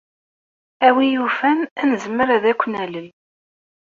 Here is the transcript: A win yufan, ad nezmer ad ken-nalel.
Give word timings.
A 0.87 0.87
win 0.95 1.13
yufan, 1.15 1.59
ad 1.81 1.85
nezmer 1.89 2.27
ad 2.35 2.43
ken-nalel. 2.59 3.07